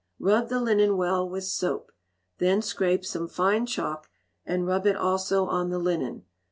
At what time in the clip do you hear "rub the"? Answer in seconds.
0.17-0.59